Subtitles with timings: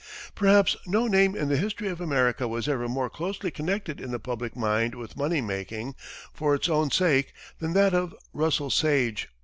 [0.33, 4.17] Perhaps no name in the history of America was ever more closely connected in the
[4.17, 5.93] public mind with money making
[6.33, 9.29] for its own sake than that of Russell Sage.